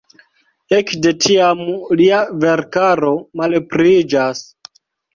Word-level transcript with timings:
Ekde 0.77 1.11
tiam 1.25 1.61
lia 2.01 2.23
verkaro 2.47 3.15
malpliiĝas. 3.43 4.47